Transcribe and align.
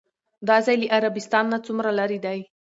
دا 0.47 0.57
ځای 0.65 0.75
له 0.81 0.87
عربستان 0.95 1.45
نه 1.53 1.57
څومره 1.65 1.89
لرې 1.99 2.19
دی؟ 2.25 2.39